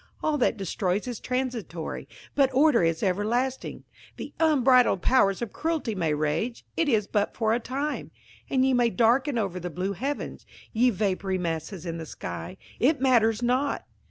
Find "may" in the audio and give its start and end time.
5.93-6.15, 8.73-8.89